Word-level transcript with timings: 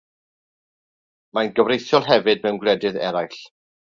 Mae'n 1.39 1.53
gyfreithiol 1.59 2.07
hefyd 2.09 2.43
mewn 2.47 2.59
gwledydd 2.65 2.99
eraill. 3.11 3.39